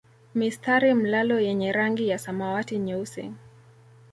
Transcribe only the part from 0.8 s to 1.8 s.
mlalo yenye